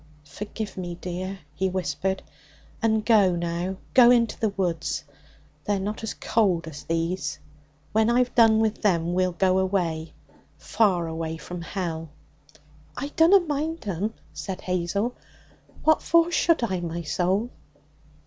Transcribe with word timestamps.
'Forgive 0.23 0.77
me, 0.77 0.95
dear!' 0.95 1.37
he 1.53 1.69
whispered. 1.69 2.23
'And 2.81 3.05
go, 3.05 3.35
now, 3.35 3.77
go 3.93 4.09
into 4.09 4.39
the 4.39 4.49
woods; 4.49 5.03
they're 5.63 5.79
not 5.79 6.01
as 6.01 6.15
cold 6.15 6.67
as 6.67 6.83
these. 6.85 7.37
When 7.91 8.09
I've 8.09 8.33
done 8.33 8.61
with 8.61 8.81
them 8.81 9.13
we'll 9.13 9.33
go 9.33 9.59
away, 9.59 10.13
far 10.57 11.05
away 11.05 11.37
from 11.37 11.61
hell.' 11.61 12.09
'I 12.97 13.09
dunna 13.09 13.41
mind 13.41 13.87
'em,' 13.87 14.15
said 14.33 14.61
Hazel. 14.61 15.15
'What 15.83 16.01
for 16.01 16.31
should 16.31 16.63
I, 16.63 16.79
my 16.79 17.03
soul?' 17.03 17.51